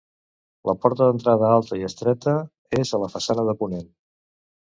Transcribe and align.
La 0.69 0.73
porta 0.85 1.09
d'entrada, 1.09 1.51
alta 1.57 1.77
i 1.81 1.85
estreta, 1.89 2.33
és 2.79 2.95
a 2.95 3.01
la 3.05 3.11
façana 3.17 3.45
de 3.51 3.55
ponent. 3.61 3.87